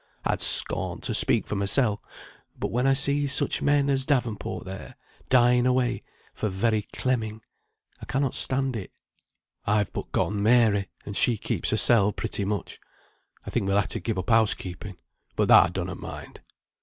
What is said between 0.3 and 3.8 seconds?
scorn to speak for mysel; but when I see such